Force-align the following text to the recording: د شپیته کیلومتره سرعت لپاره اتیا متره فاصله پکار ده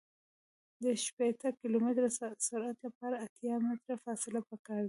د 0.83 0.85
شپیته 1.05 1.49
کیلومتره 1.59 2.07
سرعت 2.47 2.77
لپاره 2.85 3.15
اتیا 3.25 3.55
متره 3.65 3.95
فاصله 4.05 4.39
پکار 4.49 4.77
ده 4.79 4.79